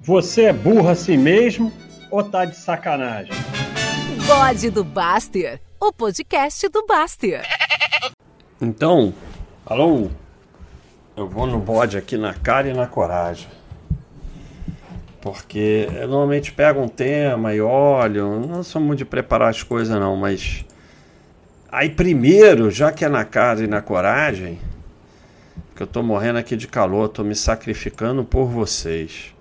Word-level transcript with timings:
Você 0.00 0.42
é 0.44 0.52
burro 0.52 0.88
assim 0.88 1.16
mesmo 1.16 1.72
ou 2.08 2.22
tá 2.22 2.44
de 2.44 2.56
sacanagem? 2.56 3.32
Bode 4.26 4.70
do 4.70 4.84
Baster, 4.84 5.60
o 5.80 5.92
podcast 5.92 6.68
do 6.68 6.86
Baster. 6.86 7.42
Então, 8.60 9.12
alô? 9.66 10.08
Eu 11.16 11.28
vou 11.28 11.48
no 11.48 11.58
bode 11.58 11.98
aqui 11.98 12.16
na 12.16 12.32
cara 12.32 12.68
e 12.68 12.72
na 12.72 12.86
coragem. 12.86 13.48
Porque 15.20 15.88
eu 15.92 16.06
normalmente 16.06 16.52
pego 16.52 16.80
um 16.80 16.88
tema 16.88 17.52
e 17.52 17.60
olho, 17.60 18.46
não 18.46 18.62
sou 18.62 18.80
muito 18.80 18.98
de 18.98 19.04
preparar 19.04 19.50
as 19.50 19.64
coisas 19.64 19.98
não, 19.98 20.16
mas 20.16 20.64
aí 21.72 21.90
primeiro, 21.90 22.70
já 22.70 22.92
que 22.92 23.04
é 23.04 23.08
na 23.08 23.24
cara 23.24 23.64
e 23.64 23.66
na 23.66 23.82
coragem, 23.82 24.60
que 25.74 25.82
eu 25.82 25.88
tô 25.88 26.04
morrendo 26.04 26.38
aqui 26.38 26.56
de 26.56 26.68
calor, 26.68 27.08
tô 27.08 27.24
me 27.24 27.34
sacrificando 27.34 28.24
por 28.24 28.46
vocês. 28.46 29.34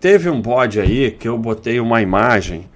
Teve 0.00 0.28
um 0.28 0.40
bode 0.40 0.78
aí 0.78 1.10
que 1.10 1.26
eu 1.26 1.38
botei 1.38 1.80
uma 1.80 2.02
imagem. 2.02 2.68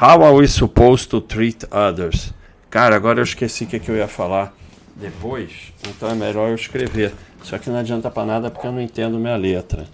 How 0.00 0.22
are 0.24 0.36
we 0.36 0.46
supposed 0.46 1.08
to 1.10 1.20
treat 1.20 1.64
others? 1.72 2.32
Cara, 2.70 2.94
agora 2.94 3.20
eu 3.20 3.24
esqueci 3.24 3.64
o 3.64 3.66
que, 3.66 3.80
que 3.80 3.90
eu 3.90 3.96
ia 3.96 4.06
falar 4.06 4.54
depois, 4.94 5.72
então 5.88 6.10
é 6.10 6.14
melhor 6.14 6.50
eu 6.50 6.54
escrever. 6.54 7.14
Só 7.42 7.56
que 7.56 7.70
não 7.70 7.78
adianta 7.78 8.10
para 8.10 8.26
nada 8.26 8.50
porque 8.50 8.66
eu 8.66 8.72
não 8.72 8.80
entendo 8.80 9.18
minha 9.18 9.36
letra. 9.36 9.86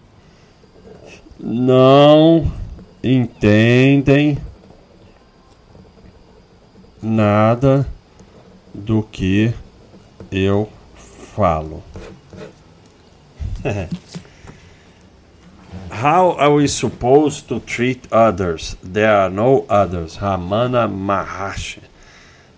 Não 1.39 2.51
entendem 3.03 4.39
nada 7.01 7.87
do 8.73 9.03
que 9.03 9.53
eu 10.33 10.69
falo. 11.35 11.83
How 16.03 16.37
are 16.39 16.53
we 16.55 16.67
supposed 16.67 17.47
to 17.49 17.61
treat 17.61 18.09
others? 18.11 18.77
There 18.83 19.09
are 19.09 19.31
no 19.31 19.65
others. 19.69 20.17
Ramana 20.17 20.89
Maharshi. 20.89 21.81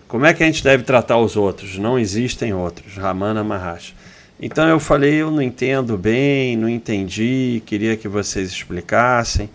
Como 0.07 0.25
é 0.25 0.33
que 0.33 0.41
a 0.41 0.45
gente 0.47 0.63
deve 0.63 0.83
tratar 0.83 1.17
os 1.19 1.35
outros? 1.35 1.77
Não 1.77 1.99
existem 1.99 2.53
outros. 2.53 2.95
Ramana 2.95 3.43
Maharshi. 3.43 3.93
Então 4.39 4.67
eu 4.67 4.79
falei, 4.79 5.15
eu 5.15 5.29
não 5.29 5.41
entendo 5.41 5.97
bem, 5.97 6.55
não 6.55 6.69
entendi, 6.69 7.61
queria 7.65 7.95
que 7.95 8.07
vocês 8.07 8.49
explicassem. 8.49 9.49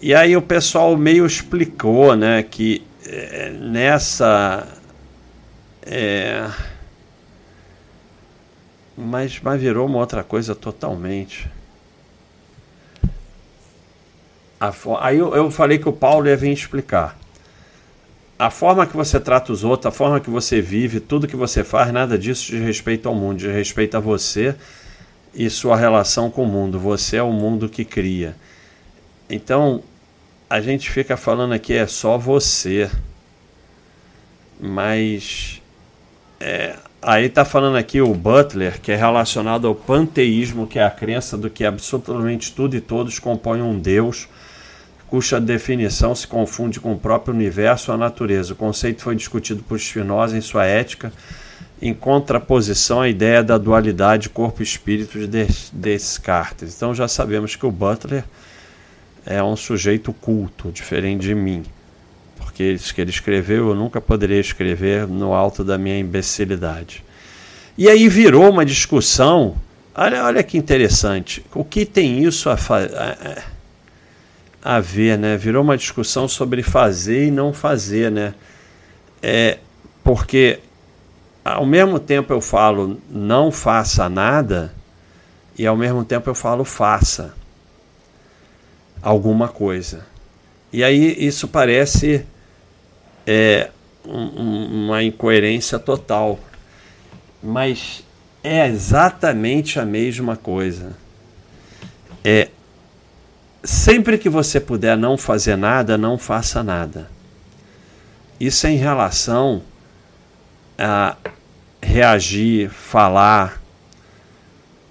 E 0.00 0.14
aí 0.14 0.36
o 0.36 0.42
pessoal 0.42 0.96
meio 0.96 1.26
explicou, 1.26 2.14
né, 2.16 2.42
que 2.42 2.84
é, 3.06 3.50
nessa 3.50 4.66
é, 5.86 6.48
mas, 8.96 9.40
mas 9.42 9.60
virou 9.60 9.86
uma 9.86 9.98
outra 9.98 10.22
coisa 10.22 10.54
totalmente. 10.54 11.48
Aí 15.00 15.18
eu, 15.18 15.34
eu 15.34 15.50
falei 15.50 15.78
que 15.78 15.88
o 15.88 15.92
Paulo 15.92 16.28
ia 16.28 16.36
vir 16.36 16.52
explicar. 16.52 17.18
A 18.38 18.50
forma 18.50 18.86
que 18.86 18.96
você 18.96 19.20
trata 19.20 19.52
os 19.52 19.62
outros, 19.62 19.86
a 19.86 19.96
forma 19.96 20.20
que 20.20 20.28
você 20.28 20.60
vive, 20.60 20.98
tudo 21.00 21.28
que 21.28 21.36
você 21.36 21.62
faz, 21.62 21.92
nada 21.92 22.18
disso 22.18 22.50
de 22.50 22.58
respeito 22.58 23.08
ao 23.08 23.14
mundo, 23.14 23.38
de 23.38 23.48
respeito 23.48 23.96
a 23.96 24.00
você 24.00 24.54
e 25.32 25.48
sua 25.48 25.76
relação 25.76 26.30
com 26.30 26.42
o 26.42 26.46
mundo. 26.46 26.78
Você 26.78 27.16
é 27.16 27.22
o 27.22 27.32
mundo 27.32 27.68
que 27.68 27.84
cria. 27.84 28.36
Então, 29.30 29.82
a 30.50 30.60
gente 30.60 30.90
fica 30.90 31.16
falando 31.16 31.52
aqui 31.52 31.74
é 31.74 31.86
só 31.86 32.18
você. 32.18 32.90
Mas 34.60 35.60
é, 36.40 36.76
aí 37.00 37.26
está 37.26 37.44
falando 37.44 37.76
aqui 37.76 38.00
o 38.00 38.14
Butler, 38.14 38.80
que 38.80 38.92
é 38.92 38.96
relacionado 38.96 39.66
ao 39.66 39.74
panteísmo, 39.74 40.66
que 40.66 40.78
é 40.78 40.84
a 40.84 40.90
crença 40.90 41.36
do 41.36 41.50
que 41.50 41.64
absolutamente 41.64 42.52
tudo 42.52 42.76
e 42.76 42.80
todos 42.80 43.18
compõem 43.18 43.62
um 43.62 43.78
Deus 43.78 44.28
cuja 45.08 45.40
definição 45.40 46.14
se 46.14 46.26
confunde 46.26 46.80
com 46.80 46.92
o 46.92 46.98
próprio 46.98 47.34
universo 47.34 47.90
ou 47.90 47.94
a 47.94 47.98
natureza. 47.98 48.52
O 48.52 48.56
conceito 48.56 49.02
foi 49.02 49.14
discutido 49.14 49.62
por 49.62 49.78
Spinoza 49.78 50.36
em 50.36 50.40
sua 50.40 50.64
ética, 50.64 51.12
em 51.80 51.92
contraposição 51.92 53.00
à 53.00 53.08
ideia 53.08 53.42
da 53.42 53.58
dualidade 53.58 54.28
corpo-espírito 54.28 55.26
de 55.26 55.46
Descartes. 55.72 56.74
Então 56.74 56.94
já 56.94 57.06
sabemos 57.06 57.56
que 57.56 57.66
o 57.66 57.70
Butler 57.70 58.24
é 59.26 59.42
um 59.42 59.56
sujeito 59.56 60.12
culto, 60.12 60.70
diferente 60.70 61.22
de 61.22 61.34
mim. 61.34 61.62
Porque 62.36 62.64
isso 62.64 62.94
que 62.94 63.00
ele 63.00 63.10
escreveu 63.10 63.68
eu 63.68 63.74
nunca 63.74 64.00
poderia 64.00 64.40
escrever 64.40 65.06
no 65.06 65.32
alto 65.32 65.64
da 65.64 65.76
minha 65.76 65.98
imbecilidade. 65.98 67.04
E 67.76 67.88
aí 67.88 68.08
virou 68.08 68.50
uma 68.50 68.64
discussão. 68.64 69.56
Olha, 69.94 70.24
olha 70.24 70.42
que 70.42 70.56
interessante. 70.56 71.44
O 71.54 71.64
que 71.64 71.84
tem 71.84 72.22
isso 72.22 72.48
a 72.48 72.56
fazer? 72.56 72.92
A 74.64 74.80
ver, 74.80 75.18
né? 75.18 75.36
Virou 75.36 75.62
uma 75.62 75.76
discussão 75.76 76.26
sobre 76.26 76.62
fazer 76.62 77.26
e 77.26 77.30
não 77.30 77.52
fazer, 77.52 78.10
né? 78.10 78.34
É, 79.22 79.58
porque 80.02 80.58
ao 81.44 81.66
mesmo 81.66 82.00
tempo 82.00 82.32
eu 82.32 82.40
falo 82.40 82.98
não 83.10 83.52
faça 83.52 84.08
nada 84.08 84.72
e 85.58 85.66
ao 85.66 85.76
mesmo 85.76 86.02
tempo 86.02 86.30
eu 86.30 86.34
falo 86.34 86.64
faça 86.64 87.34
alguma 89.02 89.48
coisa. 89.48 90.06
E 90.72 90.82
aí 90.82 91.14
isso 91.18 91.46
parece 91.46 92.24
é, 93.26 93.70
um, 94.06 94.86
uma 94.86 95.02
incoerência 95.02 95.78
total, 95.78 96.40
mas 97.42 98.02
é 98.42 98.66
exatamente 98.66 99.78
a 99.78 99.84
mesma 99.84 100.36
coisa. 100.36 100.96
É 102.24 102.48
sempre 103.64 104.18
que 104.18 104.28
você 104.28 104.60
puder 104.60 104.96
não 104.96 105.16
fazer 105.16 105.56
nada, 105.56 105.96
não 105.96 106.18
faça 106.18 106.62
nada. 106.62 107.10
Isso 108.38 108.66
é 108.66 108.70
em 108.70 108.76
relação 108.76 109.62
a 110.78 111.16
reagir, 111.80 112.68
falar, 112.68 113.60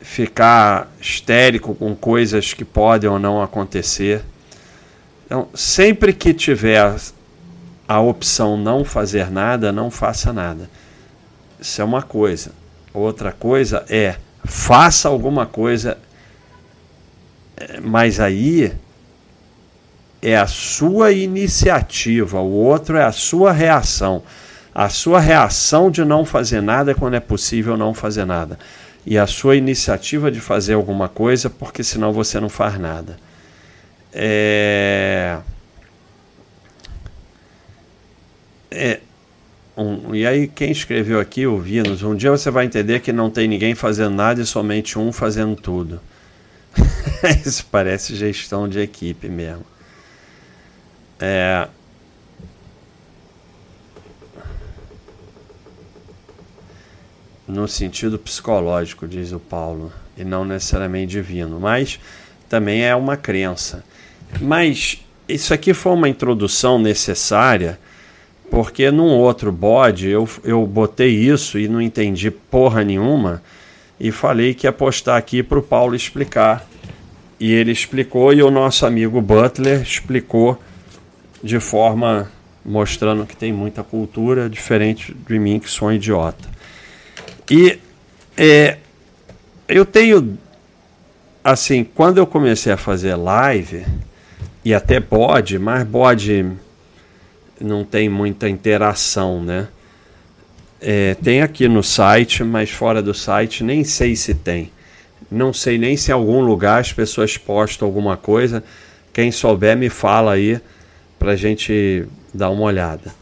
ficar 0.01 0.91
histérico 0.99 1.75
com 1.75 1.95
coisas 1.95 2.53
que 2.53 2.65
podem 2.65 3.09
ou 3.09 3.19
não 3.19 3.41
acontecer. 3.41 4.23
Então, 5.25 5.47
sempre 5.53 6.11
que 6.11 6.33
tiver 6.33 6.95
a 7.87 7.99
opção 7.99 8.57
não 8.57 8.83
fazer 8.83 9.29
nada, 9.29 9.71
não 9.71 9.91
faça 9.91 10.33
nada. 10.33 10.69
Isso 11.59 11.81
é 11.81 11.85
uma 11.85 12.01
coisa. 12.01 12.51
Outra 12.93 13.31
coisa 13.31 13.85
é 13.89 14.17
faça 14.43 15.07
alguma 15.07 15.45
coisa 15.45 15.97
mas 17.81 18.19
aí 18.19 18.73
é 20.21 20.37
a 20.37 20.47
sua 20.47 21.11
iniciativa, 21.11 22.39
o 22.39 22.51
outro 22.51 22.97
é 22.97 23.03
a 23.03 23.11
sua 23.11 23.51
reação. 23.51 24.23
A 24.73 24.89
sua 24.89 25.19
reação 25.19 25.91
de 25.91 26.03
não 26.03 26.25
fazer 26.25 26.61
nada 26.61 26.91
é 26.91 26.93
quando 26.95 27.13
é 27.13 27.19
possível 27.19 27.77
não 27.77 27.93
fazer 27.93 28.25
nada. 28.25 28.57
E 29.05 29.17
a 29.17 29.27
sua 29.27 29.55
iniciativa 29.55 30.31
de 30.31 30.39
fazer 30.39 30.73
alguma 30.73 31.07
coisa, 31.07 31.49
porque 31.49 31.83
senão 31.83 32.11
você 32.11 32.39
não 32.39 32.49
faz 32.49 32.79
nada. 32.79 33.17
É. 34.13 35.37
É. 38.71 38.99
Um, 39.75 40.15
e 40.15 40.25
aí, 40.25 40.47
quem 40.47 40.71
escreveu 40.71 41.19
aqui, 41.19 41.45
o 41.45 41.59
Vinos, 41.59 42.01
um 42.01 42.15
dia 42.15 42.31
você 42.31 42.49
vai 42.49 42.65
entender 42.65 42.99
que 43.01 43.11
não 43.11 43.29
tem 43.29 43.47
ninguém 43.47 43.75
fazendo 43.75 44.15
nada 44.15 44.41
e 44.41 44.45
somente 44.45 44.97
um 44.97 45.11
fazendo 45.11 45.55
tudo. 45.55 45.99
Isso 47.45 47.65
parece 47.71 48.15
gestão 48.15 48.67
de 48.67 48.79
equipe 48.79 49.29
mesmo. 49.29 49.65
É... 51.19 51.67
No 57.47 57.67
sentido 57.67 58.17
psicológico, 58.17 59.07
diz 59.07 59.31
o 59.31 59.39
Paulo, 59.39 59.91
e 60.17 60.23
não 60.23 60.45
necessariamente 60.45 61.11
divino, 61.11 61.59
mas 61.59 61.99
também 62.49 62.83
é 62.83 62.95
uma 62.95 63.17
crença. 63.17 63.83
Mas 64.41 65.03
isso 65.27 65.53
aqui 65.53 65.73
foi 65.73 65.91
uma 65.91 66.09
introdução 66.09 66.79
necessária, 66.79 67.79
porque 68.49 68.89
num 68.91 69.09
outro 69.09 69.51
bode 69.51 70.07
eu, 70.07 70.27
eu 70.43 70.65
botei 70.65 71.09
isso 71.09 71.59
e 71.59 71.67
não 71.67 71.81
entendi 71.81 72.31
porra 72.31 72.83
nenhuma 72.83 73.41
e 74.03 74.11
falei 74.11 74.53
que 74.53 74.67
ia 74.67 74.73
postar 74.73 75.15
aqui 75.15 75.41
para 75.41 75.57
o 75.57 75.61
Paulo 75.61 75.95
explicar. 75.95 76.67
E 77.39 77.53
ele 77.53 77.71
explicou 77.71 78.33
e 78.33 78.43
o 78.43 78.51
nosso 78.51 78.85
amigo 78.85 79.21
Butler 79.21 79.81
explicou 79.81 80.61
de 81.41 81.57
forma 81.61 82.29
mostrando 82.65 83.25
que 83.25 83.35
tem 83.35 83.53
muita 83.53 83.81
cultura, 83.81 84.49
diferente 84.49 85.15
de 85.25 85.39
mim 85.39 85.57
que 85.57 85.69
sou 85.69 85.87
um 85.87 85.93
idiota. 85.93 86.49
E 87.49 87.79
é, 88.35 88.77
eu 89.69 89.85
tenho, 89.85 90.37
assim, 91.41 91.85
quando 91.85 92.17
eu 92.17 92.27
comecei 92.27 92.73
a 92.73 92.77
fazer 92.77 93.15
live, 93.15 93.85
e 94.65 94.73
até 94.73 94.99
bode, 94.99 95.57
mas 95.57 95.87
bode 95.87 96.45
não 97.59 97.85
tem 97.85 98.09
muita 98.09 98.49
interação, 98.49 99.41
né? 99.41 99.69
É, 100.85 101.15
tem 101.15 101.41
aqui 101.41 101.65
no 101.69 101.81
site, 101.81 102.43
mas 102.43 102.69
fora 102.69 103.01
do 103.01 103.13
site 103.13 103.63
nem 103.63 103.85
sei 103.85 104.17
se 104.17 104.33
tem. 104.33 104.69
Não 105.31 105.53
sei 105.53 105.77
nem 105.77 105.95
se 105.95 106.11
em 106.11 106.13
algum 106.13 106.41
lugar 106.41 106.81
as 106.81 106.91
pessoas 106.91 107.37
postam 107.37 107.87
alguma 107.87 108.17
coisa. 108.17 108.61
Quem 109.13 109.31
souber 109.31 109.77
me 109.77 109.89
fala 109.89 110.33
aí 110.33 110.59
pra 111.17 111.37
gente 111.37 112.05
dar 112.33 112.49
uma 112.49 112.63
olhada. 112.63 113.13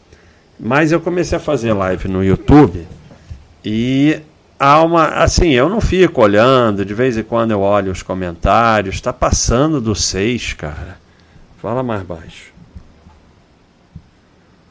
Mas 0.58 0.90
eu 0.90 1.00
comecei 1.00 1.38
a 1.38 1.40
fazer 1.40 1.72
live 1.72 2.08
no 2.08 2.24
YouTube 2.24 2.84
e 3.64 4.20
há 4.58 4.82
uma. 4.82 5.06
Assim, 5.22 5.50
eu 5.50 5.68
não 5.68 5.80
fico 5.80 6.20
olhando, 6.20 6.84
de 6.84 6.94
vez 6.94 7.16
em 7.16 7.22
quando 7.22 7.52
eu 7.52 7.60
olho 7.60 7.92
os 7.92 8.02
comentários, 8.02 8.96
está 8.96 9.12
passando 9.12 9.80
do 9.80 9.94
6, 9.94 10.54
cara. 10.54 10.98
Fala 11.58 11.80
mais 11.84 12.02
baixo. 12.02 12.52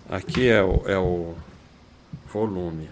Aqui 0.10 0.50
é 0.50 0.62
o, 0.62 0.84
é 0.86 0.98
o 0.98 1.36
volume. 2.32 2.90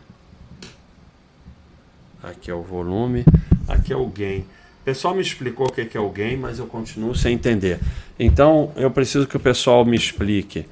Aqui 2.21 2.51
é 2.51 2.53
o 2.53 2.61
volume, 2.61 3.23
aqui 3.67 3.93
é 3.93 3.95
o 3.95 4.05
gain. 4.07 4.41
O 4.81 4.85
pessoal 4.85 5.15
me 5.15 5.21
explicou 5.21 5.67
o 5.67 5.71
que 5.71 5.97
é 5.97 5.99
o 5.99 6.09
gain, 6.09 6.37
mas 6.37 6.59
eu 6.59 6.65
continuo 6.65 7.15
sem 7.15 7.35
entender. 7.35 7.79
Então 8.19 8.71
eu 8.75 8.91
preciso 8.91 9.27
que 9.27 9.37
o 9.37 9.39
pessoal 9.39 9.85
me 9.85 9.95
explique. 9.95 10.65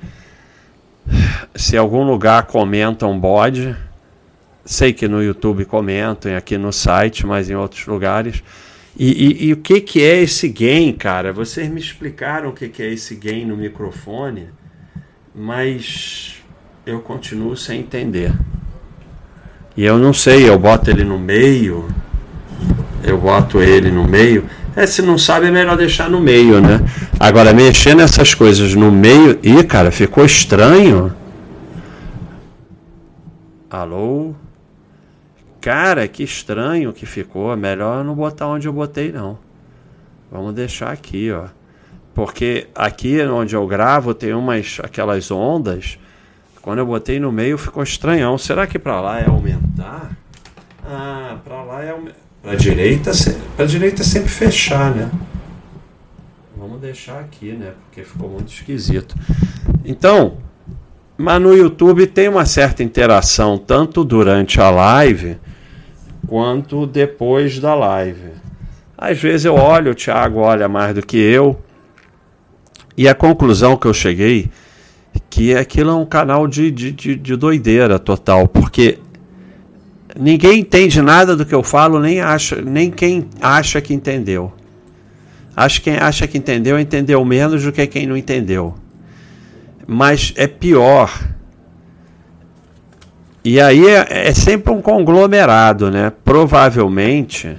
Se 1.56 1.78
algum 1.78 2.04
lugar 2.04 2.48
comenta 2.48 3.06
um 3.06 3.18
bode, 3.18 3.76
sei 4.66 4.92
que 4.92 5.08
no 5.08 5.24
YouTube 5.24 5.64
comentam, 5.66 6.36
aqui 6.36 6.58
no 6.58 6.74
site, 6.74 7.26
mas 7.26 7.50
em 7.50 7.56
outros 7.56 7.86
lugares. 7.88 8.44
E, 9.00 9.12
e, 9.12 9.46
e, 9.46 9.54
o 9.54 9.58
que, 9.58 9.80
que 9.80 10.04
é 10.04 10.22
esse 10.24 10.50
gain, 10.50 10.92
cara? 10.92 11.32
Vocês 11.32 11.70
me 11.70 11.80
explicaram 11.80 12.50
o 12.50 12.54
que, 12.54 12.68
que 12.68 12.82
é 12.82 12.92
esse 12.92 13.16
gain 13.16 13.46
no 13.46 13.56
microfone, 13.56 14.50
mas 15.36 16.42
eu 16.84 17.00
continuo 17.02 17.56
sem 17.56 17.82
entender. 17.82 18.34
E 19.78 19.86
eu 19.86 20.00
não 20.00 20.12
sei, 20.12 20.50
eu 20.50 20.58
boto 20.58 20.90
ele 20.90 21.04
no 21.04 21.20
meio, 21.20 21.88
eu 23.04 23.16
boto 23.16 23.62
ele 23.62 23.92
no 23.92 24.08
meio. 24.08 24.44
É, 24.76 24.88
se 24.88 25.04
não 25.04 25.20
sabe, 25.20 25.46
é 25.46 25.52
melhor 25.52 25.78
deixar 25.78 26.10
no 26.10 26.20
meio, 26.20 26.60
né? 26.60 26.82
Agora, 27.20 27.54
mexer 27.54 27.96
nessas 27.96 28.34
coisas 28.34 28.74
no 28.74 28.92
meio. 28.92 29.40
Ih, 29.44 29.64
cara, 29.64 29.92
ficou 29.92 30.26
estranho. 30.26 31.14
Alô? 33.70 34.34
Cara, 35.62 36.08
que 36.08 36.24
estranho 36.24 36.92
que 36.92 37.06
ficou. 37.06 37.56
Melhor 37.56 38.04
não 38.04 38.16
botar 38.16 38.48
onde 38.48 38.68
eu 38.68 38.74
botei, 38.74 39.12
não. 39.12 39.38
Vamos 40.32 40.56
deixar 40.56 40.92
aqui, 40.92 41.32
ó. 41.32 41.46
Porque 42.16 42.68
aqui 42.74 43.22
onde 43.22 43.56
eu 43.56 43.66
gravo 43.68 44.14
tem 44.16 44.34
umas 44.34 44.80
aquelas 44.84 45.30
ondas 45.30 46.00
quando 46.68 46.80
eu 46.80 46.86
botei 46.86 47.18
no 47.18 47.32
meio 47.32 47.58
ficou 47.58 47.82
estranhão. 47.82 48.38
Será 48.38 48.68
que 48.68 48.78
para 48.78 49.00
lá 49.00 49.22
é 49.22 49.30
aumentar? 49.30 49.57
Ah, 49.80 51.38
para 51.44 51.64
lá 51.64 51.84
é 51.84 51.92
aumentar. 51.92 52.16
Para 52.42 52.56
direita, 52.56 53.12
para 53.56 53.66
direita 53.66 54.02
é 54.02 54.06
sempre 54.06 54.30
fechar, 54.30 54.96
né? 54.96 55.12
Vamos 56.56 56.80
deixar 56.80 57.20
aqui, 57.20 57.52
né? 57.52 57.74
Porque 57.84 58.04
ficou 58.04 58.30
muito 58.30 58.52
esquisito. 58.52 59.16
Então, 59.84 60.38
mas 61.18 61.42
no 61.42 61.54
YouTube 61.54 62.08
tem 62.08 62.30
uma 62.30 62.46
certa 62.46 62.84
interação 62.84 63.58
tanto 63.58 64.04
durante 64.04 64.62
a 64.62 64.70
live 64.70 65.38
quanto 66.28 66.86
depois 66.86 67.60
da 67.60 67.74
live. 67.74 68.32
Às 68.98 69.20
vezes 69.20 69.46
eu 69.46 69.56
olho, 69.56 69.92
o 69.92 69.96
Thiago 69.96 70.40
olha 70.40 70.68
mais 70.68 70.96
do 70.96 71.06
que 71.06 71.18
eu. 71.18 71.60
E 72.96 73.08
a 73.08 73.14
conclusão 73.14 73.76
que 73.76 73.88
eu 73.88 73.94
cheguei 73.94 74.50
que 75.30 75.56
aquilo 75.56 75.92
é 75.92 75.96
um 75.96 76.06
canal 76.06 76.48
de, 76.48 76.72
de, 76.72 76.92
de, 76.92 77.16
de 77.16 77.36
doideira 77.36 78.00
total, 78.00 78.48
porque 78.48 79.00
ninguém 80.20 80.60
entende 80.60 81.02
nada 81.02 81.36
do 81.36 81.46
que 81.46 81.54
eu 81.54 81.64
falo, 81.64 82.00
nem, 82.00 82.20
acha, 82.20 82.62
nem 82.62 82.92
quem 82.92 83.30
acha 83.42 83.82
que 83.82 83.94
entendeu. 83.94 84.54
Acho 85.56 85.82
que 85.82 85.90
quem 85.90 86.00
acha 86.00 86.28
que 86.28 86.38
entendeu, 86.38 86.80
entendeu 86.80 87.24
menos 87.26 87.64
do 87.64 87.72
que 87.72 87.88
quem 87.88 88.06
não 88.06 88.16
entendeu. 88.16 88.76
Mas 89.88 90.34
é 90.36 90.46
pior. 90.46 91.12
E 93.44 93.60
aí 93.60 93.88
é, 93.88 94.28
é 94.28 94.34
sempre 94.34 94.72
um 94.72 94.82
conglomerado, 94.82 95.90
né? 95.90 96.12
Provavelmente 96.24 97.58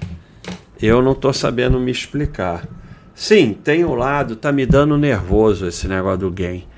eu 0.80 1.02
não 1.02 1.12
estou 1.12 1.32
sabendo 1.32 1.80
me 1.80 1.90
explicar. 1.90 2.68
Sim, 3.14 3.52
tem 3.52 3.84
um 3.84 3.94
lado, 3.94 4.36
tá 4.36 4.52
me 4.52 4.64
dando 4.64 4.96
nervoso 4.96 5.66
esse 5.66 5.88
negócio 5.88 6.18
do 6.18 6.30
game. 6.30 6.68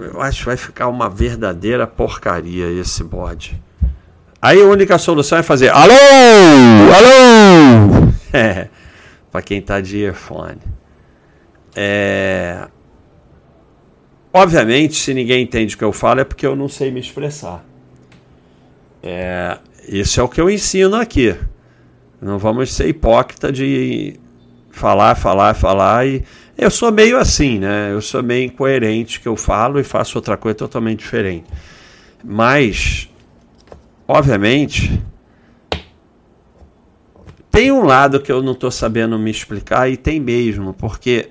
Eu 0.00 0.20
acho 0.20 0.40
que 0.40 0.46
vai 0.46 0.56
ficar 0.56 0.88
uma 0.88 1.08
verdadeira 1.08 1.86
porcaria 1.86 2.66
esse 2.72 3.04
bode. 3.04 3.60
Aí 4.40 4.62
a 4.62 4.66
única 4.66 4.96
solução 4.98 5.38
é 5.38 5.42
fazer 5.42 5.68
alô, 5.70 5.92
alô, 6.94 8.12
é, 8.32 8.68
para 9.32 9.42
quem 9.42 9.60
tá 9.60 9.80
de 9.80 9.98
earphone. 9.98 10.58
É, 11.74 12.68
obviamente, 14.32 14.96
se 14.96 15.12
ninguém 15.12 15.42
entende 15.42 15.74
o 15.74 15.78
que 15.78 15.84
eu 15.84 15.92
falo 15.92 16.20
é 16.20 16.24
porque 16.24 16.46
eu 16.46 16.54
não 16.54 16.68
sei 16.68 16.90
me 16.90 17.00
expressar. 17.00 17.64
É, 19.02 19.58
isso 19.88 20.20
é 20.20 20.22
o 20.22 20.28
que 20.28 20.40
eu 20.40 20.48
ensino 20.48 20.96
aqui. 20.96 21.36
Não 22.20 22.38
vamos 22.38 22.72
ser 22.72 22.88
hipócrita 22.88 23.50
de 23.50 24.18
falar, 24.70 25.14
falar, 25.16 25.54
falar 25.54 26.06
e 26.06 26.24
eu 26.56 26.70
sou 26.70 26.90
meio 26.90 27.16
assim, 27.16 27.58
né? 27.58 27.92
Eu 27.92 28.00
sou 28.00 28.22
meio 28.22 28.46
incoerente 28.46 29.20
que 29.20 29.28
eu 29.28 29.36
falo 29.36 29.78
e 29.78 29.84
faço 29.84 30.18
outra 30.18 30.36
coisa 30.36 30.56
totalmente 30.56 30.98
diferente. 30.98 31.46
Mas, 32.24 33.08
obviamente, 34.08 35.00
tem 37.50 37.70
um 37.70 37.84
lado 37.84 38.20
que 38.20 38.32
eu 38.32 38.42
não 38.42 38.52
estou 38.52 38.70
sabendo 38.70 39.18
me 39.18 39.30
explicar 39.30 39.90
e 39.90 39.96
tem 39.96 40.18
mesmo, 40.18 40.72
porque 40.72 41.30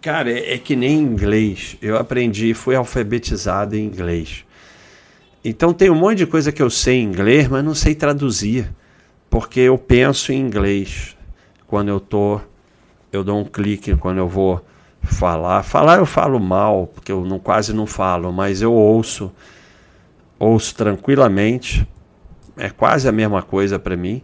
cara, 0.00 0.30
é, 0.30 0.54
é 0.54 0.58
que 0.58 0.76
nem 0.76 0.98
inglês. 0.98 1.76
Eu 1.80 1.96
aprendi, 1.96 2.54
fui 2.54 2.74
alfabetizado 2.74 3.76
em 3.76 3.84
inglês. 3.84 4.44
Então 5.44 5.72
tem 5.72 5.90
um 5.90 5.94
monte 5.94 6.18
de 6.18 6.26
coisa 6.26 6.52
que 6.52 6.62
eu 6.62 6.68
sei 6.68 6.96
em 6.96 7.04
inglês, 7.04 7.48
mas 7.48 7.64
não 7.64 7.74
sei 7.74 7.94
traduzir, 7.94 8.70
porque 9.30 9.60
eu 9.60 9.78
penso 9.78 10.32
em 10.32 10.40
inglês 10.40 11.16
quando 11.66 11.88
eu 11.88 11.96
estou 11.96 12.42
eu 13.12 13.24
dou 13.24 13.40
um 13.40 13.44
clique 13.44 13.96
quando 13.96 14.18
eu 14.18 14.28
vou 14.28 14.64
falar. 15.02 15.62
Falar 15.62 15.98
eu 15.98 16.06
falo 16.06 16.38
mal, 16.38 16.86
porque 16.86 17.10
eu 17.10 17.24
não, 17.24 17.38
quase 17.38 17.72
não 17.72 17.86
falo, 17.86 18.32
mas 18.32 18.62
eu 18.62 18.72
ouço, 18.72 19.32
ouço 20.40 20.74
tranquilamente. 20.74 21.86
É 22.56 22.70
quase 22.70 23.06
a 23.06 23.12
mesma 23.12 23.42
coisa 23.42 23.78
para 23.78 23.96
mim. 23.96 24.22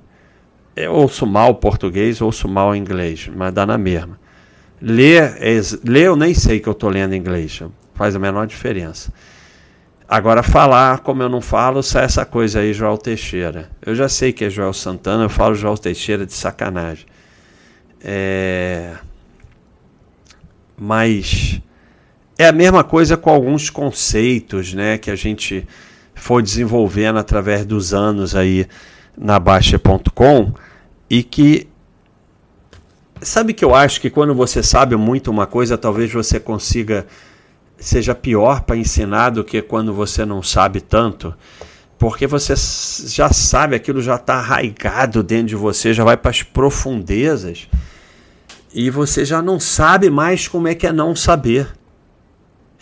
Eu 0.75 0.93
ouço 0.93 1.27
mal 1.27 1.55
português, 1.55 2.21
ouço 2.21 2.49
mal 2.49 2.75
inglês, 2.75 3.31
mas 3.35 3.53
dá 3.53 3.65
na 3.65 3.79
mesma. 3.79 4.19
Ler, 4.81 5.37
é, 5.41 5.61
ler 5.85 6.07
eu 6.07 6.17
nem 6.17 6.35
sei 6.35 6.61
que 6.61 6.69
eu 6.69 6.73
estou 6.73 6.91
lendo 6.91 7.15
inglês, 7.15 7.63
faz 7.95 8.15
a 8.15 8.19
menor 8.19 8.47
diferença. 8.47 9.13
Agora, 10.09 10.43
falar, 10.43 11.01
como 11.01 11.23
eu 11.23 11.29
não 11.29 11.41
falo, 11.41 11.83
sai 11.83 12.05
essa 12.05 12.25
coisa 12.25 12.61
aí, 12.61 12.73
Joel 12.73 12.99
Teixeira. 12.99 13.71
Eu 13.85 13.95
já 13.95 14.09
sei 14.09 14.33
que 14.33 14.45
é 14.45 14.51
Joel 14.51 14.73
Santana, 14.73 15.25
eu 15.25 15.31
falo 15.31 15.55
Joel 15.55 15.79
Teixeira 15.79 16.27
de 16.27 16.33
sacanagem. 16.33 17.07
É... 18.05 18.93
Mas 20.77 21.61
é 22.39 22.47
a 22.47 22.53
mesma 22.53 22.85
coisa 22.85 23.17
com 23.17 23.31
alguns 23.31 23.71
conceitos 23.71 24.75
né, 24.75 24.99
que 24.99 25.11
a 25.11 25.17
gente 25.17 25.67
foi 26.17 26.43
desenvolvendo 26.43 27.19
através 27.19 27.65
dos 27.65 27.95
anos 27.95 28.35
aí 28.35 28.67
na 29.17 29.39
Baixa.com 29.39 30.53
e 31.09 31.23
que 31.23 31.69
sabe 33.23 33.53
que 33.53 33.65
eu 33.65 33.75
acho 33.75 34.01
que 34.01 34.11
quando 34.11 34.35
você 34.35 34.63
sabe 34.63 34.97
muito 34.97 35.31
uma 35.31 35.47
coisa, 35.47 35.79
talvez 35.79 36.13
você 36.13 36.41
consiga 36.41 37.07
seja 37.79 38.15
pior 38.15 38.63
para 38.63 38.77
ensinar 38.77 39.31
do 39.31 39.45
que 39.45 39.61
quando 39.61 39.93
você 39.93 40.25
não 40.25 40.43
sabe 40.43 40.81
tanto, 40.81 41.35
porque 41.99 42.27
você 42.27 42.55
já 43.07 43.31
sabe 43.31 43.77
aquilo 43.77 44.01
já 44.01 44.17
está 44.17 44.37
arraigado 44.37 45.23
dentro 45.23 45.49
de 45.49 45.57
você, 45.57 45.93
já 45.93 46.03
vai 46.03 46.17
para 46.17 46.31
as 46.31 46.43
profundezas 46.43 47.69
e 48.75 48.89
você 48.89 49.25
já 49.25 49.43
não 49.43 49.61
sabe 49.61 50.09
mais 50.09 50.49
como 50.49 50.69
é 50.69 50.75
que 50.75 50.87
é 50.87 50.93
não 50.93 51.15
saber. 51.15 51.69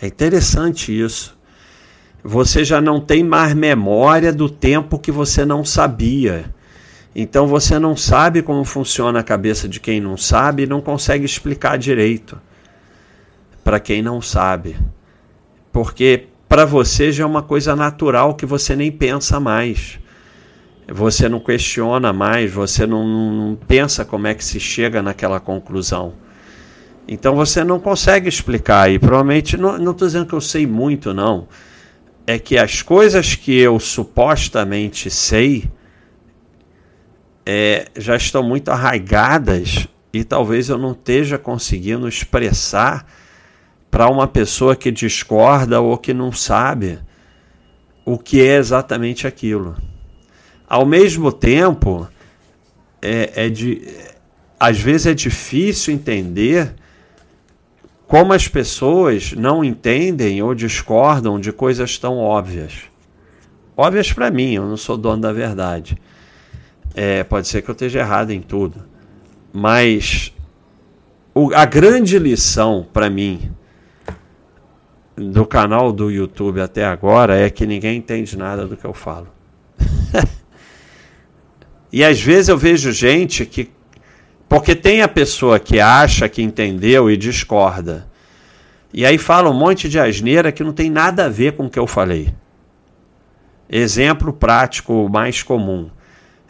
É 0.01 0.07
interessante 0.07 0.97
isso. 0.97 1.34
Você 2.27 2.65
já 2.65 2.81
não 2.81 2.99
tem 2.99 3.23
mais 3.23 3.53
memória 3.53 4.33
do 4.33 4.49
tempo 4.49 4.97
que 4.97 5.11
você 5.11 5.45
não 5.45 5.63
sabia. 5.63 6.51
Então 7.15 7.45
você 7.45 7.77
não 7.77 7.95
sabe 7.95 8.41
como 8.41 8.65
funciona 8.65 9.19
a 9.19 9.23
cabeça 9.23 9.69
de 9.69 9.79
quem 9.79 10.01
não 10.01 10.17
sabe 10.17 10.63
e 10.63 10.67
não 10.67 10.81
consegue 10.81 11.23
explicar 11.23 11.77
direito 11.77 12.41
para 13.63 13.79
quem 13.79 14.01
não 14.01 14.21
sabe. 14.21 14.75
Porque 15.71 16.27
para 16.49 16.65
você 16.65 17.11
já 17.11 17.23
é 17.23 17.27
uma 17.27 17.43
coisa 17.43 17.75
natural 17.75 18.33
que 18.33 18.45
você 18.45 18.75
nem 18.75 18.91
pensa 18.91 19.39
mais 19.39 19.99
você 20.87 21.27
não 21.27 21.39
questiona 21.39 22.13
mais, 22.13 22.51
você 22.51 22.85
não, 22.85 23.05
não, 23.05 23.55
pensa 23.55 24.05
como 24.05 24.27
é 24.27 24.33
que 24.33 24.45
se 24.45 24.59
chega 24.59 25.01
naquela 25.01 25.39
conclusão. 25.39 26.13
Então 27.07 27.35
você 27.35 27.63
não 27.63 27.79
consegue 27.79 28.27
explicar 28.29 28.91
e 28.91 28.99
provavelmente 28.99 29.57
não 29.57 29.77
estou 29.77 30.07
dizendo 30.07 30.25
que 30.25 30.33
eu 30.33 30.41
sei 30.41 30.65
muito 30.65 31.13
não, 31.13 31.47
é 32.27 32.39
que 32.39 32.57
as 32.57 32.81
coisas 32.81 33.35
que 33.35 33.57
eu 33.57 33.79
supostamente 33.79 35.09
sei 35.11 35.69
é, 37.45 37.87
já 37.95 38.15
estão 38.15 38.41
muito 38.41 38.69
arraigadas 38.69 39.87
e 40.11 40.23
talvez 40.23 40.69
eu 40.69 40.77
não 40.77 40.93
esteja 40.93 41.37
conseguindo 41.37 42.07
expressar 42.07 43.05
para 43.91 44.09
uma 44.09 44.27
pessoa 44.27 44.75
que 44.75 44.91
discorda 44.91 45.79
ou 45.79 45.97
que 45.97 46.13
não 46.13 46.31
sabe 46.31 46.99
o 48.03 48.17
que 48.17 48.41
é 48.41 48.55
exatamente 48.55 49.27
aquilo. 49.27 49.77
Ao 50.67 50.85
mesmo 50.85 51.31
tempo, 51.31 52.07
é, 53.01 53.45
é 53.45 53.49
de, 53.49 53.87
às 54.59 54.79
vezes 54.79 55.07
é 55.07 55.13
difícil 55.13 55.93
entender 55.93 56.73
como 58.07 58.33
as 58.33 58.47
pessoas 58.47 59.33
não 59.33 59.63
entendem 59.63 60.41
ou 60.41 60.53
discordam 60.53 61.39
de 61.39 61.51
coisas 61.51 61.97
tão 61.97 62.17
óbvias. 62.17 62.83
Óbvias 63.75 64.13
para 64.13 64.31
mim, 64.31 64.53
eu 64.53 64.65
não 64.65 64.77
sou 64.77 64.97
dono 64.97 65.21
da 65.21 65.33
verdade. 65.33 65.97
É, 66.93 67.23
pode 67.23 67.47
ser 67.47 67.61
que 67.61 67.69
eu 67.69 67.73
esteja 67.73 67.99
errado 67.99 68.31
em 68.31 68.41
tudo. 68.41 68.85
Mas 69.51 70.33
o, 71.33 71.53
a 71.53 71.65
grande 71.65 72.17
lição 72.17 72.87
para 72.93 73.09
mim 73.09 73.51
do 75.17 75.45
canal 75.45 75.91
do 75.91 76.11
YouTube 76.11 76.61
até 76.61 76.85
agora 76.85 77.37
é 77.37 77.49
que 77.49 77.65
ninguém 77.65 77.97
entende 77.97 78.37
nada 78.37 78.65
do 78.65 78.77
que 78.77 78.85
eu 78.85 78.93
falo. 78.93 79.27
e 81.91 82.03
às 82.03 82.21
vezes 82.21 82.49
eu 82.49 82.57
vejo 82.57 82.91
gente 82.91 83.45
que. 83.45 83.69
Porque 84.47 84.75
tem 84.75 85.01
a 85.01 85.07
pessoa 85.07 85.59
que 85.59 85.79
acha 85.79 86.29
que 86.29 86.41
entendeu 86.41 87.09
e 87.09 87.17
discorda. 87.17 88.07
E 88.93 89.05
aí 89.05 89.17
fala 89.17 89.49
um 89.49 89.53
monte 89.53 89.89
de 89.89 89.99
asneira 89.99 90.51
que 90.51 90.63
não 90.63 90.71
tem 90.71 90.89
nada 90.89 91.25
a 91.25 91.29
ver 91.29 91.53
com 91.53 91.65
o 91.65 91.69
que 91.69 91.79
eu 91.79 91.87
falei. 91.87 92.33
Exemplo 93.69 94.31
prático 94.31 95.09
mais 95.09 95.43
comum. 95.43 95.89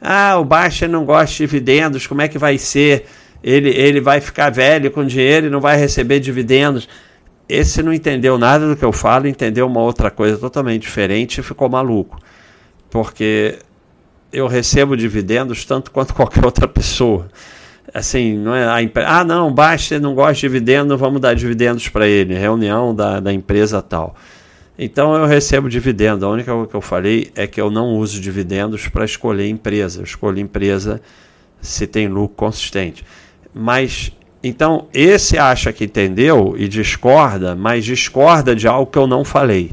Ah, 0.01 0.37
o 0.37 0.45
Baixa 0.45 0.87
não 0.87 1.05
gosta 1.05 1.31
de 1.31 1.37
dividendos, 1.37 2.05
como 2.05 2.21
é 2.21 2.27
que 2.27 2.37
vai 2.37 2.57
ser? 2.57 3.05
Ele, 3.43 3.69
ele 3.69 4.01
vai 4.01 4.19
ficar 4.21 4.51
velho 4.51 4.91
com 4.91 5.05
dinheiro 5.05 5.47
e 5.47 5.49
não 5.49 5.61
vai 5.61 5.77
receber 5.77 6.19
dividendos. 6.19 6.87
Esse 7.47 7.81
não 7.81 7.93
entendeu 7.93 8.37
nada 8.37 8.67
do 8.67 8.75
que 8.75 8.83
eu 8.83 8.91
falo, 8.91 9.27
entendeu 9.27 9.65
uma 9.67 9.81
outra 9.81 10.11
coisa 10.11 10.37
totalmente 10.37 10.81
diferente 10.81 11.39
e 11.39 11.43
ficou 11.43 11.69
maluco. 11.69 12.19
Porque 12.89 13.59
eu 14.33 14.47
recebo 14.47 14.97
dividendos 14.97 15.63
tanto 15.63 15.91
quanto 15.91 16.13
qualquer 16.15 16.43
outra 16.43 16.67
pessoa. 16.67 17.29
Assim, 17.95 18.37
não 18.37 18.53
é 18.53 18.67
a 18.67 18.81
empresa. 18.81 19.07
Ah, 19.07 19.23
não, 19.23 19.53
baixa, 19.53 19.97
não 20.01 20.13
gosta 20.13 20.33
de 20.33 20.41
dividendo, 20.41 20.97
vamos 20.97 21.21
dar 21.21 21.33
dividendos 21.33 21.87
para 21.87 22.05
ele. 22.05 22.33
Reunião 22.33 22.93
da, 22.93 23.21
da 23.21 23.31
empresa 23.31 23.81
tal. 23.81 24.17
Então 24.77 25.15
eu 25.15 25.25
recebo 25.25 25.69
dividendo. 25.69 26.25
A 26.25 26.29
única 26.29 26.51
coisa 26.51 26.67
que 26.67 26.75
eu 26.75 26.81
falei 26.81 27.31
é 27.37 27.47
que 27.47 27.61
eu 27.61 27.71
não 27.71 27.95
uso 27.95 28.19
dividendos 28.19 28.89
para 28.89 29.05
escolher 29.05 29.47
empresa. 29.47 30.01
Eu 30.01 30.03
escolho 30.03 30.39
empresa 30.39 31.01
se 31.61 31.87
tem 31.87 32.09
lucro 32.09 32.35
consistente. 32.35 33.05
Mas 33.53 34.11
então, 34.43 34.89
esse 34.93 35.37
acha 35.37 35.71
que 35.71 35.85
entendeu 35.85 36.53
e 36.57 36.67
discorda, 36.67 37.55
mas 37.55 37.85
discorda 37.85 38.53
de 38.53 38.67
algo 38.67 38.91
que 38.91 38.97
eu 38.97 39.07
não 39.07 39.23
falei. 39.23 39.71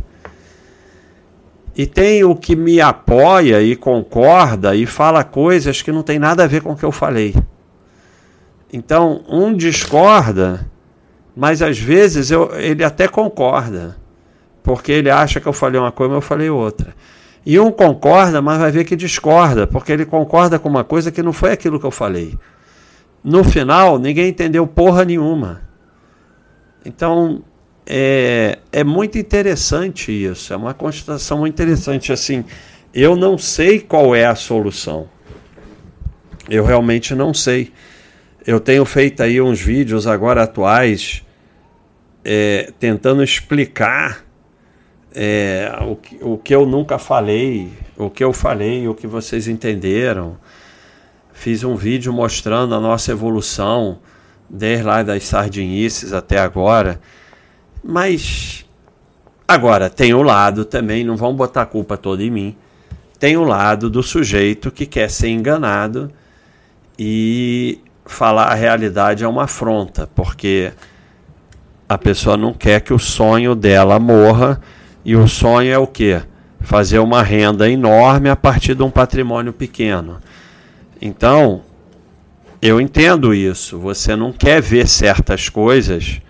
E 1.77 1.89
tem 1.89 2.23
o 2.23 2.37
que 2.37 2.55
me 2.55 2.81
apoia 2.81 3.61
e 3.61 3.75
concorda 3.75 4.77
e 4.77 4.87
fala 4.87 5.25
coisas 5.25 5.83
que 5.83 5.91
não 5.91 6.05
tem 6.05 6.21
nada 6.21 6.45
a 6.45 6.47
ver 6.47 6.63
com 6.63 6.71
o 6.71 6.77
que 6.77 6.85
eu 6.85 6.93
falei. 6.93 7.35
Então, 8.73 9.23
um 9.29 9.55
discorda, 9.55 10.69
mas 11.37 11.61
às 11.61 11.79
vezes 11.79 12.31
eu, 12.31 12.51
ele 12.55 12.83
até 12.83 13.07
concorda, 13.07 13.97
porque 14.63 14.93
ele 14.93 15.11
acha 15.11 15.41
que 15.41 15.47
eu 15.47 15.53
falei 15.53 15.81
uma 15.81 15.93
coisa, 15.93 16.15
mas 16.15 16.23
eu 16.23 16.29
falei 16.29 16.51
outra. 16.51 16.95
E 17.45 17.59
um 17.59 17.71
concorda, 17.71 18.41
mas 18.41 18.59
vai 18.59 18.71
ver 18.71 18.85
que 18.85 18.97
discorda, 18.97 19.67
porque 19.67 19.93
ele 19.93 20.07
concorda 20.07 20.59
com 20.59 20.69
uma 20.69 20.85
coisa 20.85 21.11
que 21.11 21.23
não 21.23 21.33
foi 21.33 21.53
aquilo 21.53 21.79
que 21.79 21.87
eu 21.87 21.91
falei 21.91 22.39
no 23.23 23.45
final 23.45 23.99
ninguém 23.99 24.29
entendeu 24.29 24.67
porra 24.67 25.05
nenhuma. 25.05 25.63
Então 26.85 27.43
é, 27.87 28.59
é 28.73 28.83
muito 28.83 29.19
interessante 29.19 30.11
isso, 30.11 30.53
é 30.53 30.57
uma 30.57 30.75
constatação 30.75 31.39
muito 31.39 31.55
interessante. 31.55 32.13
Assim, 32.13 32.45
eu 32.93 33.15
não 33.15 33.39
sei 33.39 33.81
qual 33.81 34.15
é 34.15 34.27
a 34.27 34.35
solução. 34.35 35.09
Eu 36.49 36.65
realmente 36.65 37.15
não 37.15 37.33
sei. 37.33 37.73
Eu 38.45 38.59
tenho 38.59 38.85
feito 38.85 39.23
aí 39.23 39.41
uns 39.41 39.61
vídeos 39.61 40.05
agora 40.05 40.43
atuais 40.43 41.23
é, 42.25 42.73
tentando 42.79 43.23
explicar 43.23 44.25
é, 45.15 45.73
o, 45.83 45.95
que, 45.95 46.19
o 46.21 46.37
que 46.37 46.53
eu 46.53 46.67
nunca 46.67 46.99
falei, 46.99 47.71
o 47.97 48.11
que 48.11 48.25
eu 48.25 48.33
falei, 48.33 48.89
o 48.89 48.95
que 48.95 49.07
vocês 49.07 49.47
entenderam. 49.47 50.37
Fiz 51.33 51.63
um 51.63 51.77
vídeo 51.77 52.13
mostrando 52.13 52.75
a 52.75 52.81
nossa 52.81 53.13
evolução, 53.13 54.01
desde 54.51 54.85
lá 54.85 55.05
das 55.05 55.23
sardinices 55.23 56.13
até 56.13 56.39
agora. 56.39 57.01
Mas 57.83 58.67
agora 59.47 59.89
tem 59.89 60.15
o 60.15 60.23
lado 60.23 60.65
também, 60.65 61.05
não 61.05 61.17
vão 61.17 61.33
botar 61.33 61.63
a 61.63 61.67
culpa 61.67 61.97
toda 61.97 62.25
em 62.25 62.31
mim. 62.31 62.57
Tem 63.21 63.37
o 63.37 63.45
lado 63.45 63.89
do 63.89 64.03
sujeito 64.03 64.73
que 64.73 64.85
quer 64.85 65.09
ser 65.09 65.29
enganado 65.29 66.11
e 66.99 67.79
falar 68.05 68.47
a 68.47 68.55
realidade 68.55 69.25
é 69.25 69.29
uma 69.29 69.45
afronta, 69.45 70.09
porque 70.15 70.73
a 71.89 71.99
pessoa 71.99 72.37
não 72.37 72.53
quer 72.53 72.81
que 72.81 72.93
o 72.93 72.99
sonho 72.99 73.55
dela 73.55 73.99
morra 73.99 74.61
e 75.05 75.17
o 75.17 75.29
sonho 75.29 75.73
é 75.73 75.79
o 75.79 75.87
quê? 75.87 76.23
Fazer 76.61 76.99
uma 76.99 77.23
renda 77.23 77.69
enorme 77.69 78.29
a 78.29 78.37
partir 78.37 78.75
de 78.75 78.83
um 78.83 78.91
patrimônio 78.91 79.53
pequeno. 79.53 80.19
Então, 81.01 81.63
eu 82.61 82.81
entendo 82.81 83.35
isso. 83.35 83.79
Você 83.81 84.15
não 84.15 84.33
quer 84.33 84.63
ver 84.63 84.87
certas 84.87 85.49
coisas. 85.49 86.21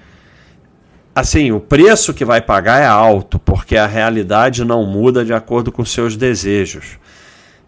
Assim, 1.15 1.53
o 1.53 1.61
preço 1.61 2.15
que 2.15 2.25
vai 2.25 2.41
pagar 2.41 2.81
é 2.81 2.87
alto, 2.87 3.39
porque 3.39 3.77
a 3.77 3.87
realidade 3.87 4.65
não 4.65 4.87
muda 4.87 5.25
de 5.25 5.35
acordo 5.35 5.71
com 5.71 5.85
seus 5.85 6.17
desejos. 6.17 6.99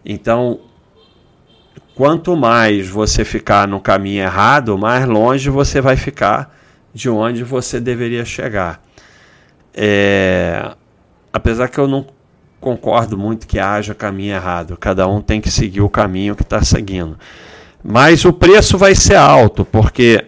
Então, 0.03 0.61
quanto 1.95 2.35
mais 2.35 2.87
você 2.87 3.23
ficar 3.23 3.67
no 3.67 3.79
caminho 3.79 4.21
errado, 4.21 4.77
mais 4.77 5.07
longe 5.07 5.49
você 5.49 5.79
vai 5.79 5.95
ficar 5.95 6.53
de 6.93 7.09
onde 7.09 7.43
você 7.43 7.79
deveria 7.79 8.25
chegar. 8.25 8.81
É, 9.73 10.71
apesar 11.31 11.69
que 11.69 11.77
eu 11.77 11.87
não 11.87 12.05
concordo 12.59 13.17
muito 13.17 13.47
que 13.47 13.59
haja 13.59 13.93
caminho 13.93 14.35
errado. 14.35 14.77
Cada 14.77 15.07
um 15.07 15.21
tem 15.21 15.39
que 15.39 15.51
seguir 15.51 15.81
o 15.81 15.89
caminho 15.89 16.35
que 16.35 16.41
está 16.41 16.61
seguindo. 16.63 17.17
Mas 17.83 18.25
o 18.25 18.33
preço 18.33 18.77
vai 18.77 18.95
ser 18.95 19.15
alto, 19.15 19.63
porque, 19.63 20.25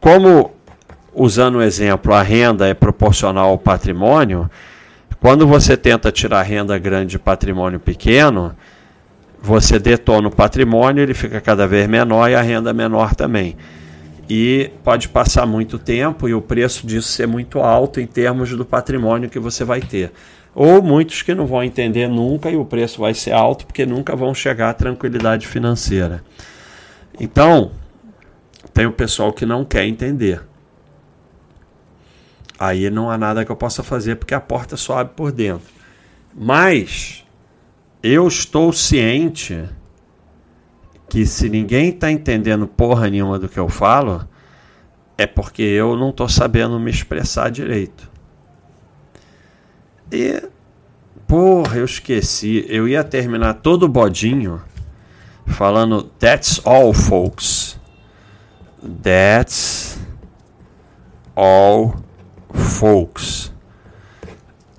como, 0.00 0.52
usando 1.12 1.56
o 1.56 1.62
exemplo, 1.62 2.14
a 2.14 2.22
renda 2.22 2.68
é 2.68 2.74
proporcional 2.74 3.50
ao 3.50 3.58
patrimônio, 3.58 4.48
quando 5.20 5.46
você 5.46 5.76
tenta 5.76 6.12
tirar 6.12 6.42
renda 6.42 6.78
grande 6.78 7.12
de 7.12 7.18
patrimônio 7.18 7.80
pequeno, 7.80 8.54
você 9.42 9.78
detona 9.78 10.28
o 10.28 10.30
patrimônio, 10.30 11.02
ele 11.02 11.14
fica 11.14 11.40
cada 11.40 11.66
vez 11.66 11.88
menor 11.88 12.30
e 12.30 12.34
a 12.34 12.40
renda 12.40 12.72
menor 12.72 13.14
também. 13.14 13.56
E 14.30 14.70
pode 14.84 15.08
passar 15.08 15.44
muito 15.46 15.78
tempo 15.78 16.28
e 16.28 16.34
o 16.34 16.40
preço 16.40 16.86
disso 16.86 17.08
ser 17.08 17.26
muito 17.26 17.58
alto 17.58 18.00
em 18.00 18.06
termos 18.06 18.50
do 18.56 18.64
patrimônio 18.64 19.28
que 19.28 19.38
você 19.38 19.64
vai 19.64 19.80
ter 19.80 20.12
ou 20.54 20.82
muitos 20.82 21.22
que 21.22 21.34
não 21.34 21.46
vão 21.46 21.62
entender 21.62 22.08
nunca 22.08 22.50
e 22.50 22.56
o 22.56 22.64
preço 22.64 23.00
vai 23.00 23.14
ser 23.14 23.32
alto 23.32 23.66
porque 23.66 23.86
nunca 23.86 24.14
vão 24.14 24.34
chegar 24.34 24.70
à 24.70 24.74
tranquilidade 24.74 25.46
financeira. 25.46 26.22
Então, 27.18 27.72
tem 28.72 28.86
o 28.86 28.92
pessoal 28.92 29.32
que 29.32 29.46
não 29.46 29.64
quer 29.64 29.86
entender. 29.86 30.42
Aí 32.58 32.90
não 32.90 33.10
há 33.10 33.18
nada 33.18 33.44
que 33.44 33.50
eu 33.50 33.56
possa 33.56 33.82
fazer 33.82 34.16
porque 34.16 34.34
a 34.34 34.40
porta 34.40 34.76
só 34.76 34.98
abre 34.98 35.14
por 35.16 35.32
dentro. 35.32 35.68
Mas 36.34 37.21
eu 38.02 38.26
estou 38.26 38.72
ciente 38.72 39.68
que 41.08 41.26
se 41.26 41.48
ninguém 41.48 41.90
está 41.90 42.10
entendendo 42.10 42.66
porra 42.66 43.08
nenhuma 43.08 43.38
do 43.38 43.48
que 43.48 43.58
eu 43.58 43.68
falo, 43.68 44.26
é 45.16 45.26
porque 45.26 45.62
eu 45.62 45.96
não 45.96 46.10
estou 46.10 46.28
sabendo 46.28 46.80
me 46.80 46.90
expressar 46.90 47.50
direito. 47.50 48.10
E, 50.10 50.42
porra, 51.26 51.78
eu 51.78 51.84
esqueci. 51.84 52.64
Eu 52.68 52.88
ia 52.88 53.04
terminar 53.04 53.54
todo 53.54 53.84
o 53.84 53.88
bodinho 53.88 54.62
falando 55.46 56.02
That's 56.18 56.60
all, 56.64 56.92
folks. 56.92 57.78
That's 59.02 59.98
all, 61.34 61.96
folks. 62.52 63.41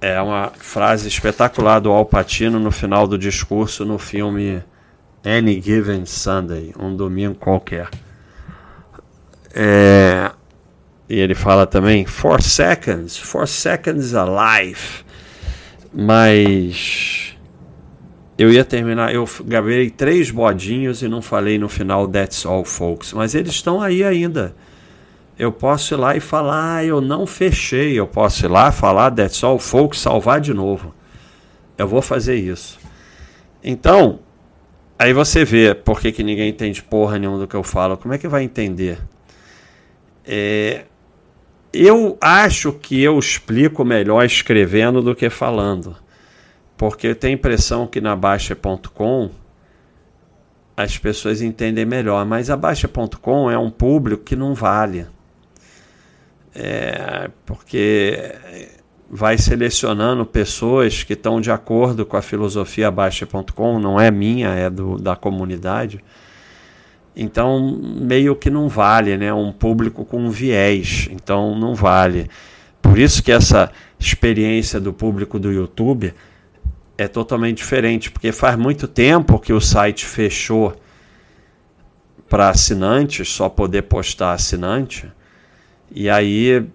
É 0.05 0.21
uma 0.21 0.51
frase 0.57 1.07
espetacular 1.07 1.79
do 1.79 1.89
Al 1.89 2.05
Pacino 2.05 2.59
no 2.59 2.71
final 2.71 3.07
do 3.07 3.17
discurso 3.17 3.85
no 3.85 3.97
filme 3.97 4.61
Any 5.23 5.61
Given 5.61 6.05
Sunday, 6.05 6.73
um 6.77 6.93
domingo 6.93 7.35
qualquer. 7.35 7.89
É, 9.55 10.29
e 11.07 11.17
ele 11.17 11.33
fala 11.33 11.65
também 11.65 12.05
four 12.05 12.41
seconds, 12.41 13.17
four 13.17 13.47
seconds 13.47 14.13
alive 14.13 15.05
mas 15.93 17.37
eu 18.37 18.51
ia 18.51 18.65
terminar, 18.65 19.13
eu 19.13 19.29
gravei 19.45 19.91
três 19.91 20.31
bodinhos 20.31 21.03
e 21.03 21.07
não 21.07 21.21
falei 21.21 21.59
no 21.59 21.69
final 21.69 22.07
That's 22.07 22.45
All 22.45 22.65
Folks, 22.65 23.13
mas 23.13 23.35
eles 23.35 23.51
estão 23.53 23.79
aí 23.79 24.03
ainda. 24.03 24.55
Eu 25.37 25.51
posso 25.51 25.93
ir 25.93 25.97
lá 25.97 26.15
e 26.15 26.19
falar, 26.19 26.77
ah, 26.77 26.85
eu 26.85 27.01
não 27.01 27.25
fechei. 27.25 27.99
Eu 27.99 28.07
posso 28.07 28.45
ir 28.45 28.49
lá 28.49 28.71
falar 28.71 29.11
That's 29.11 29.43
All 29.43 29.57
Folks, 29.57 29.99
salvar 29.99 30.39
de 30.39 30.53
novo. 30.53 30.93
Eu 31.77 31.87
vou 31.87 32.01
fazer 32.01 32.35
isso. 32.35 32.79
Então, 33.63 34.19
aí 34.97 35.11
você 35.13 35.43
vê 35.43 35.73
por 35.73 35.99
que, 35.99 36.11
que 36.11 36.23
ninguém 36.23 36.49
entende 36.49 36.83
porra 36.83 37.17
nenhuma 37.17 37.39
do 37.39 37.47
que 37.47 37.55
eu 37.55 37.63
falo. 37.63 37.97
Como 37.97 38.13
é 38.13 38.17
que 38.17 38.27
vai 38.27 38.43
entender? 38.43 38.99
É, 40.25 40.85
eu 41.73 42.17
acho 42.21 42.71
que 42.73 43.01
eu 43.01 43.17
explico 43.17 43.83
melhor 43.83 44.23
escrevendo 44.23 45.01
do 45.01 45.15
que 45.15 45.29
falando. 45.29 45.95
Porque 46.77 47.07
eu 47.07 47.15
tenho 47.15 47.33
a 47.33 47.39
impressão 47.39 47.87
que 47.87 47.99
na 47.99 48.15
Baixa.com 48.15 49.31
as 50.77 50.97
pessoas 50.97 51.41
entendem 51.41 51.85
melhor. 51.85 52.23
Mas 52.25 52.51
a 52.51 52.57
Baixa.com 52.57 53.49
é 53.49 53.57
um 53.57 53.71
público 53.71 54.23
que 54.23 54.35
não 54.35 54.53
vale. 54.53 55.07
É, 56.55 57.29
porque 57.45 58.35
vai 59.09 59.37
selecionando 59.37 60.25
pessoas 60.25 61.03
que 61.03 61.13
estão 61.13 61.39
de 61.39 61.51
acordo 61.51 62.05
com 62.05 62.17
a 62.17 62.21
filosofia 62.21 62.89
Baixa.com, 62.89 63.79
não 63.79 63.99
é 63.99 64.09
minha, 64.09 64.49
é 64.49 64.69
do, 64.69 64.97
da 64.97 65.15
comunidade. 65.15 66.03
Então, 67.15 67.79
meio 67.79 68.35
que 68.35 68.49
não 68.49 68.67
vale, 68.67 69.17
né? 69.17 69.31
Um 69.31 69.51
público 69.51 70.03
com 70.03 70.31
viés, 70.31 71.07
então 71.11 71.55
não 71.55 71.75
vale. 71.75 72.27
Por 72.81 72.97
isso 72.97 73.21
que 73.21 73.31
essa 73.31 73.71
experiência 73.99 74.79
do 74.79 74.91
público 74.91 75.37
do 75.37 75.51
YouTube 75.51 76.13
é 76.97 77.07
totalmente 77.07 77.57
diferente, 77.57 78.09
porque 78.09 78.31
faz 78.31 78.57
muito 78.57 78.87
tempo 78.87 79.39
que 79.39 79.53
o 79.53 79.61
site 79.61 80.05
fechou 80.05 80.75
para 82.27 82.49
assinantes, 82.49 83.29
só 83.29 83.47
poder 83.47 83.83
postar 83.83 84.33
assinante. 84.33 85.11
E 85.93 86.09
aí. 86.09 86.65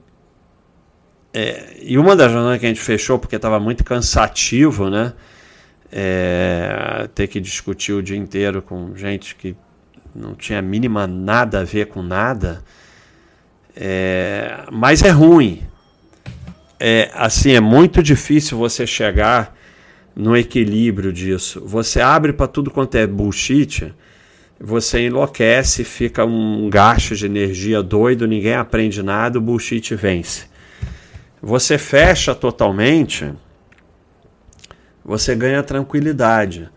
É, 1.35 1.77
e 1.83 1.99
uma 1.99 2.17
das 2.17 2.33
razões 2.33 2.59
que 2.59 2.67
a 2.67 2.69
gente 2.69 2.81
fechou, 2.81 3.19
porque 3.19 3.37
estava 3.37 3.59
muito 3.59 3.85
cansativo, 3.85 4.89
né? 4.89 5.13
É, 5.91 7.09
ter 7.15 7.27
que 7.27 7.41
discutir 7.41 7.93
o 7.93 8.03
dia 8.03 8.17
inteiro 8.17 8.63
com 8.63 8.95
gente 8.95 9.35
que 9.35 9.57
não 10.15 10.35
tinha 10.35 10.61
mínima 10.63 11.07
nada 11.07 11.61
a 11.61 11.65
ver 11.65 11.87
com 11.87 12.03
nada. 12.03 12.63
É, 13.75 14.65
mas 14.71 15.03
é 15.03 15.11
ruim. 15.11 15.63
É, 16.81 17.11
assim, 17.15 17.53
é 17.53 17.61
muito 17.61 18.03
difícil 18.03 18.57
você 18.57 18.87
chegar 18.87 19.57
no 20.15 20.37
equilíbrio 20.37 21.13
disso. 21.13 21.63
Você 21.65 22.01
abre 22.01 22.33
para 22.33 22.47
tudo 22.47 22.71
quanto 22.71 22.97
é 22.97 23.07
bullshit, 23.07 23.95
você 24.61 25.07
enlouquece, 25.07 25.85
fica 25.85 26.25
um 26.25 26.69
gasto 26.69 27.15
de 27.15 27.27
energia 27.27 27.83
doido, 27.83 28.27
ninguém 28.27 28.55
aprende 28.55 29.03
nada, 29.03 29.39
o 29.39 29.43
bullshit 29.43 29.95
vence. 29.95 30.47
Você 31.41 31.79
fecha 31.79 32.35
totalmente, 32.35 33.33
você 35.05 35.35
ganha 35.37 35.63
tranquilidade. 35.63 36.69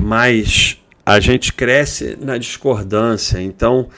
Mas 0.00 0.78
a 1.04 1.18
gente 1.18 1.52
cresce 1.52 2.16
na 2.20 2.38
discordância. 2.38 3.40
Então, 3.40 3.88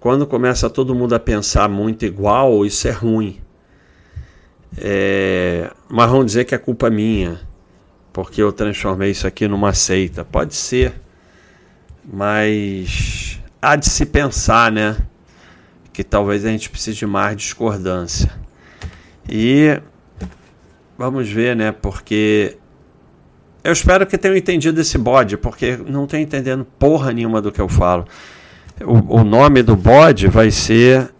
quando 0.00 0.26
começa 0.26 0.70
todo 0.70 0.94
mundo 0.94 1.14
a 1.14 1.20
pensar 1.20 1.68
muito 1.68 2.04
igual, 2.04 2.64
isso 2.64 2.88
é 2.88 2.90
ruim. 2.90 3.40
É, 4.76 5.70
mas 5.88 6.10
vão 6.10 6.24
dizer 6.24 6.44
que 6.44 6.54
é 6.54 6.58
culpa 6.58 6.90
minha, 6.90 7.40
porque 8.12 8.42
eu 8.42 8.52
transformei 8.52 9.10
isso 9.10 9.26
aqui 9.26 9.46
numa 9.46 9.72
seita. 9.72 10.24
Pode 10.24 10.54
ser, 10.54 10.94
mas 12.10 13.40
há 13.60 13.76
de 13.76 13.88
se 13.88 14.06
pensar, 14.06 14.72
né? 14.72 14.96
Que 15.92 16.02
talvez 16.02 16.44
a 16.44 16.48
gente 16.48 16.70
precise 16.70 16.96
de 16.96 17.06
mais 17.06 17.36
discordância. 17.36 18.30
E 19.28 19.80
vamos 20.96 21.28
ver, 21.28 21.54
né? 21.54 21.72
Porque 21.72 22.56
eu 23.62 23.72
espero 23.72 24.06
que 24.06 24.16
tenham 24.16 24.36
entendido 24.36 24.80
esse 24.80 24.96
bode, 24.96 25.36
porque 25.36 25.76
não 25.76 26.04
estou 26.04 26.18
entendendo 26.18 26.64
porra 26.78 27.12
nenhuma 27.12 27.42
do 27.42 27.52
que 27.52 27.60
eu 27.60 27.68
falo. 27.68 28.06
O, 28.80 29.20
o 29.20 29.24
nome 29.24 29.62
do 29.62 29.76
bode 29.76 30.28
vai 30.28 30.50
ser 30.50 31.10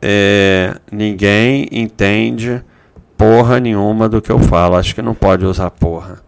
é, 0.00 0.76
Ninguém 0.90 1.68
entende 1.72 2.62
porra 3.16 3.58
nenhuma 3.58 4.08
do 4.08 4.22
que 4.22 4.30
eu 4.30 4.38
falo. 4.38 4.76
Acho 4.76 4.94
que 4.94 5.02
não 5.02 5.14
pode 5.14 5.44
usar 5.44 5.70
porra. 5.70 6.22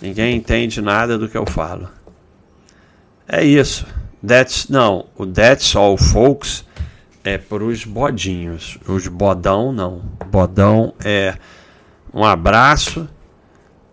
Ninguém 0.00 0.36
entende 0.36 0.80
nada 0.80 1.18
do 1.18 1.28
que 1.28 1.36
eu 1.36 1.46
falo. 1.46 1.88
É 3.34 3.42
isso. 3.42 3.86
That's, 4.24 4.68
não, 4.68 5.06
o 5.16 5.24
That's 5.24 5.74
All 5.74 5.96
Folks 5.96 6.66
é 7.24 7.38
para 7.38 7.64
os 7.64 7.82
bodinhos. 7.82 8.76
Os 8.86 9.08
bodão 9.08 9.72
não. 9.72 10.02
Bodão 10.26 10.92
é 11.02 11.38
um 12.12 12.22
abraço 12.22 13.08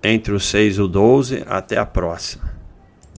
entre 0.04 0.34
o 0.34 0.42
6 0.42 0.76
e 0.76 0.82
o 0.82 0.90
12. 0.90 1.46
Até 1.48 1.78
a 1.78 1.86
próxima. 1.86 2.59